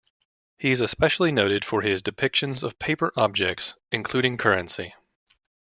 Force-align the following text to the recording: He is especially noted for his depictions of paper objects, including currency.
He 0.57 0.71
is 0.71 0.81
especially 0.81 1.31
noted 1.31 1.63
for 1.63 1.83
his 1.83 2.01
depictions 2.01 2.63
of 2.63 2.79
paper 2.79 3.13
objects, 3.15 3.75
including 3.91 4.35
currency. 4.35 4.95